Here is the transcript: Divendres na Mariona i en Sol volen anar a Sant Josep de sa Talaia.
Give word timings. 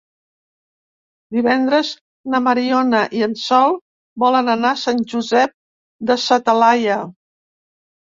Divendres 1.35 1.89
na 2.33 2.39
Mariona 2.45 3.01
i 3.17 3.21
en 3.25 3.35
Sol 3.41 3.77
volen 4.23 4.49
anar 4.55 4.71
a 4.71 4.79
Sant 4.85 5.03
Josep 5.13 5.53
de 6.13 6.17
sa 6.25 6.39
Talaia. 6.49 6.97